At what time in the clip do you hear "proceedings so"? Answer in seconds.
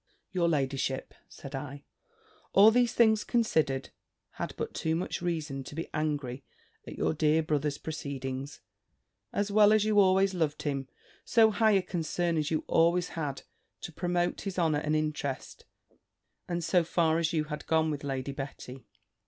7.77-9.53